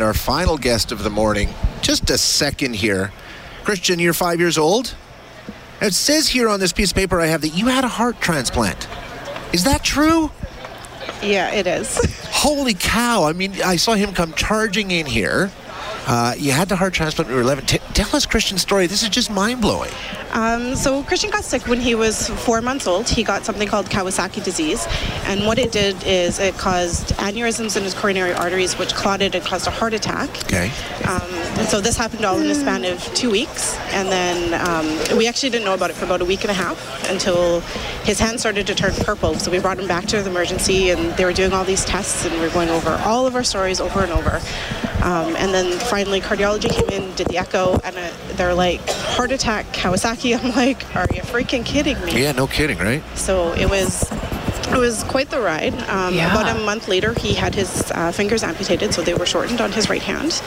[0.00, 1.50] Our final guest of the morning.
[1.80, 3.12] Just a second here.
[3.62, 4.96] Christian, you're five years old.
[5.80, 8.20] It says here on this piece of paper I have that you had a heart
[8.20, 8.88] transplant.
[9.52, 10.32] Is that true?
[11.22, 11.96] Yeah, it is.
[12.32, 13.22] Holy cow.
[13.22, 15.52] I mean, I saw him come charging in here.
[16.08, 17.66] Uh, you had the heart transplant when you were 11.
[17.66, 18.88] T- tell us Christian's story.
[18.88, 19.92] This is just mind blowing.
[20.34, 23.08] Um, so Christian got sick when he was four months old.
[23.08, 24.86] He got something called Kawasaki disease,
[25.26, 29.44] and what it did is it caused aneurysms in his coronary arteries, which clotted and
[29.44, 30.28] caused a heart attack.
[30.44, 30.70] Okay.
[31.08, 31.22] Um,
[31.58, 35.28] and so this happened all in a span of two weeks, and then um, we
[35.28, 37.60] actually didn't know about it for about a week and a half until
[38.02, 39.34] his hand started to turn purple.
[39.34, 42.26] So we brought him back to the emergency, and they were doing all these tests,
[42.26, 44.40] and we are going over all of our stories over and over.
[45.04, 49.32] Um, and then finally, cardiology came in, did the echo, and uh, they're like, heart
[49.32, 50.36] attack, Kawasaki.
[50.38, 52.22] I'm like, are you freaking kidding me?
[52.22, 53.02] Yeah, no kidding, right?
[53.16, 54.10] So it was.
[54.66, 55.74] It was quite the ride.
[55.90, 56.32] Um, Yeah.
[56.32, 59.70] About a month later, he had his uh, fingers amputated, so they were shortened on
[59.70, 60.42] his right hand.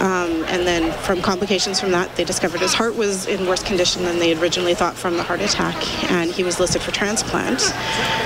[0.00, 4.04] Um, and then, from complications from that, they discovered his heart was in worse condition
[4.04, 5.74] than they had originally thought from the heart attack,
[6.12, 7.62] and he was listed for transplant.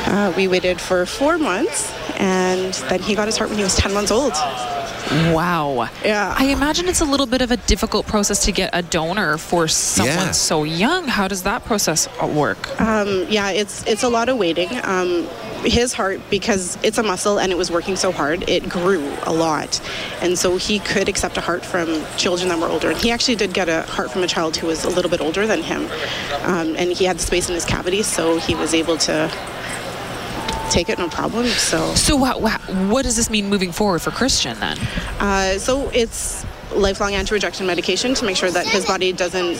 [0.08, 3.76] Uh, we waited for four months, and then he got his heart when he was
[3.76, 4.32] 10 months old.
[5.10, 5.88] Wow.
[6.04, 6.34] Yeah.
[6.36, 9.68] I imagine it's a little bit of a difficult process to get a donor for
[9.68, 10.30] someone Yeah.
[10.32, 11.08] so young.
[11.08, 12.80] How does that process uh, work?
[12.80, 14.68] Um, yeah, it's it's a lot of waiting.
[14.84, 15.26] Um,
[15.64, 19.32] his heart, because it's a muscle and it was working so hard, it grew a
[19.32, 19.80] lot,
[20.20, 22.90] and so he could accept a heart from children that were older.
[22.90, 25.20] And he actually did get a heart from a child who was a little bit
[25.20, 25.88] older than him,
[26.44, 29.28] um, and he had the space in his cavity, so he was able to
[30.70, 31.46] take it no problem.
[31.46, 31.94] So.
[31.94, 34.78] So, what, what, what does this mean moving forward for Christian then?
[35.18, 39.58] Uh, so it's lifelong anti-rejection medication to make sure that his body doesn't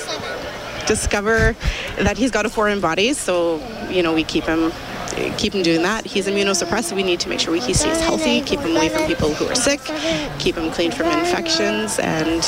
[0.87, 1.55] discover
[1.99, 3.13] that he's got a foreign body.
[3.13, 4.73] So you know we keep him
[5.37, 6.07] keep him doing that.
[6.07, 6.95] He's immunosuppressed.
[6.95, 9.55] We need to make sure he stays healthy, keep him away from people who are
[9.55, 9.81] sick,
[10.39, 12.45] keep him clean from infections, and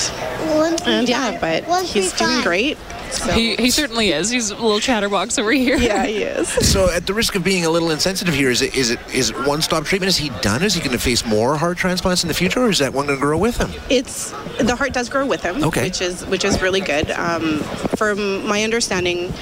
[0.87, 1.39] and yeah.
[1.41, 2.79] But he's doing great.
[3.13, 3.33] So.
[3.33, 4.31] He, he certainly is.
[4.31, 5.77] He's a little chatterbox over here.
[5.77, 6.49] yeah, he is.
[6.71, 9.31] So, at the risk of being a little insensitive here, is it is it is
[9.31, 10.09] it one stop treatment?
[10.09, 10.63] Is he done?
[10.63, 13.07] Is he going to face more heart transplants in the future, or is that one
[13.07, 13.71] going to grow with him?
[13.91, 15.85] It's the heart does grow with him, Okay.
[15.85, 17.11] which is which is really good.
[17.11, 17.59] Um,
[17.97, 19.33] from my understanding,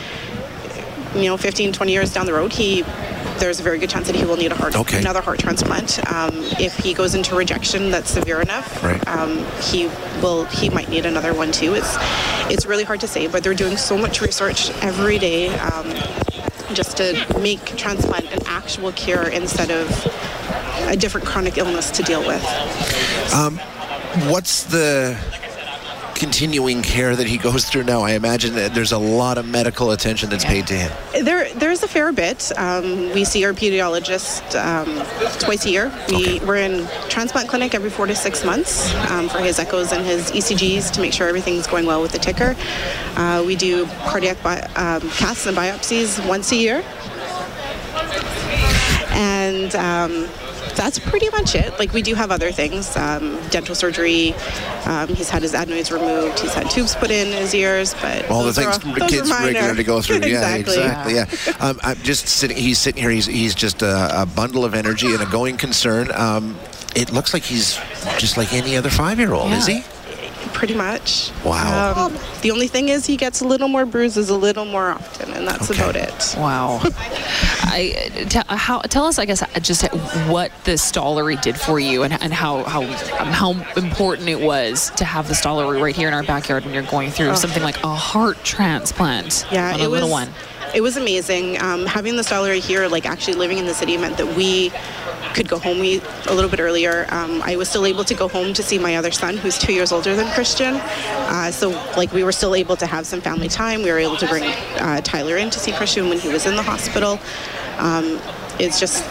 [1.19, 2.83] you know, 15, 20 years down the road, he
[3.39, 4.99] there's a very good chance that he will need a heart Okay.
[4.99, 5.99] another heart transplant.
[6.12, 9.06] Um, if he goes into rejection that's severe enough, Right.
[9.06, 9.87] um, he
[10.21, 11.75] will he might need another one too.
[11.75, 11.97] It's
[12.51, 15.49] it's really hard to say, but they're doing so much research every day.
[15.59, 15.93] Um,
[16.75, 19.89] just to make transplant an actual cure instead of
[20.87, 22.43] a different chronic illness to deal with.
[24.29, 25.17] What's the
[26.19, 28.03] continuing care that he goes through now?
[28.03, 31.25] I imagine that there's a lot of medical attention that's paid to him.
[31.25, 32.51] There, there's a fair bit.
[32.59, 35.93] Um, we see our pediatrician um, twice a year.
[36.09, 40.05] We, We're in transplant clinic every four to six months um, for his echoes and
[40.05, 42.56] his ECGs to make sure everything's going well with the ticker.
[43.17, 46.85] Uh, we do cardiac bi- um, caths and biopsies once a year.
[49.12, 50.29] And um,
[50.78, 51.78] that's pretty much it.
[51.78, 54.34] Like we do have other things, um, dental surgery.
[54.87, 56.39] Um, he's had his adenoids removed.
[56.39, 59.84] He's had tubes put in his ears, but All the things are kids regular to
[59.84, 60.21] go through.
[60.28, 61.15] Yeah, exactly.
[61.15, 61.53] exactly.
[61.53, 61.67] Yeah.
[61.67, 62.56] Um, I'm just sitting.
[62.56, 63.11] He's sitting here.
[63.11, 66.11] He's he's just a, a bundle of energy and a going concern.
[66.15, 66.56] Um,
[66.94, 67.77] it looks like he's
[68.19, 69.83] just like any other five-year-old, is he?
[70.59, 71.31] Pretty much.
[71.45, 72.07] Wow.
[72.07, 75.33] Um, the only thing is he gets a little more bruises a little more often,
[75.33, 75.81] and that's Okay.
[75.81, 76.35] about it.
[76.37, 76.81] Wow.
[76.83, 79.85] I t- how tell us, I guess, just
[80.27, 84.91] what the Stollery did for you, and, and how how um, how important it was
[84.97, 87.81] to have the Stollery right here in our backyard when you're going through something like
[87.85, 90.27] a heart transplant Yeah, on a it little was.
[90.27, 90.29] one.
[90.75, 91.63] It was amazing.
[91.63, 94.73] Um, having the Stollery here, like actually living in the city, meant that we
[95.38, 97.06] could go home a little bit earlier.
[97.10, 99.72] Um, I was still able to go home to see my other son, who's two
[99.72, 100.75] years older than Christian.
[100.75, 103.82] Uh, so, like, we were still able to have some family time.
[103.82, 106.56] We were able to bring uh, Tyler in to see Christian when he was in
[106.56, 107.21] the hospital.
[107.78, 108.19] Um,
[108.59, 109.05] it's just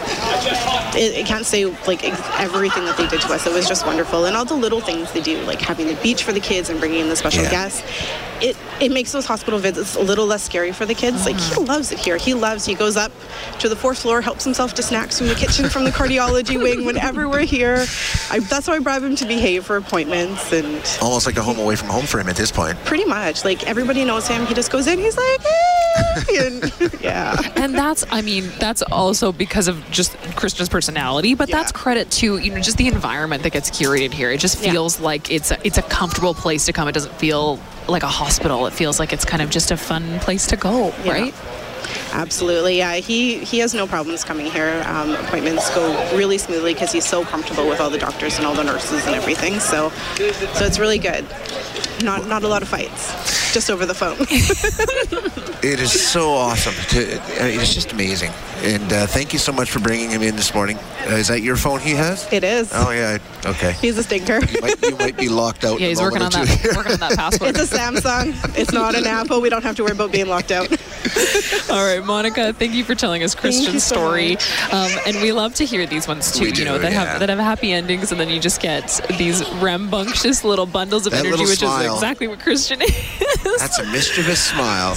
[0.95, 3.45] it, I can't say like ex- everything that they did to us.
[3.45, 6.23] It was just wonderful, and all the little things they do, like having the beach
[6.23, 7.51] for the kids and bringing in the special Yeah.
[7.51, 7.83] guests.
[8.41, 11.25] It it makes those hospital visits a little less scary for the kids.
[11.25, 11.65] Like he mm-hmm.
[11.65, 12.17] loves it here.
[12.17, 12.65] He loves.
[12.65, 13.11] He goes up
[13.59, 16.85] to the fourth floor, helps himself to snacks from the kitchen from the cardiology wing
[16.85, 17.85] whenever we're here.
[18.29, 20.67] I, that's why I bribe him to behave for appointments and
[21.01, 22.77] Almost like a home away from home for him at this point.
[22.85, 24.45] pretty much like everybody knows him.
[24.45, 24.99] He just goes in.
[24.99, 25.76] He's like, "Hey,"
[26.39, 27.35] and yeah.
[27.55, 32.37] and that's i mean that's also because of just christian's personality but that's credit to
[32.37, 34.71] you know just the environment that gets curated here it just Yeah.
[34.71, 38.07] feels like it's a, it's a comfortable place to come it doesn't feel like a
[38.07, 41.11] hospital it feels like it's kind of just a fun place to go Yeah.
[41.11, 41.33] right
[42.11, 42.95] Absolutely, yeah.
[42.95, 44.83] He he has no problems coming here.
[44.87, 48.55] Um, appointments go really smoothly because he's so comfortable with all the doctors and all
[48.55, 49.59] the nurses and everything.
[49.59, 51.25] So, so it's really good.
[52.03, 54.17] Not not a lot of fights, just over the phone.
[55.63, 56.75] It is so awesome.
[56.89, 58.31] To, it's just amazing.
[58.61, 60.77] And uh, thank you so much for bringing him in this morning.
[60.77, 62.31] Uh, is that your phone he has?
[62.31, 62.69] it is.
[62.73, 63.17] Oh, yeah.
[63.43, 63.71] Okay.
[63.81, 64.39] He's a stinker.
[64.45, 65.79] You might, you might be locked out.
[65.79, 66.67] Yeah, in he's a working on moment or two.
[66.67, 66.77] that.
[66.77, 67.57] working on that password.
[67.57, 68.57] It's a Samsung.
[68.57, 69.41] It's not an Apple.
[69.41, 70.69] We don't have to worry about being locked out.
[71.71, 74.37] All right, Monica, thank you for telling us Christian's so story.
[74.71, 77.05] Um, and we love to hear these ones too, We you do, know, that yeah.
[77.05, 81.13] have that have happy endings and then you just get these rambunctious little bundles of
[81.13, 81.93] That energy, which smile.
[81.95, 82.91] is exactly what Christian is.
[83.43, 84.96] That's a mischievous smile.